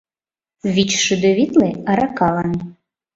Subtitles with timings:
[0.73, 2.51] Вичшӱдӧ витле— аракалан.